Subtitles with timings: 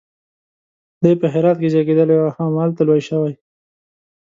[1.03, 3.33] دی په هرات کې زیږېدلی او همالته لوی شوی.